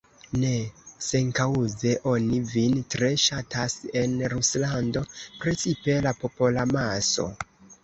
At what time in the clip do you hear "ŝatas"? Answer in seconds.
3.25-3.77